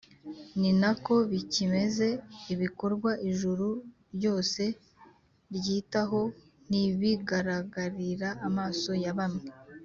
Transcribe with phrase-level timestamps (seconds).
[0.59, 2.07] Ni nako bikimeze.
[2.53, 3.67] Ibikorwa ijuru
[4.15, 4.63] ryose
[5.55, 6.21] ryitaho
[6.67, 9.45] ntibigaragarira amaso ya bamwe